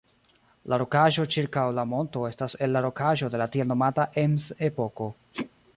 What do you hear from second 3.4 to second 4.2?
la tiel nomata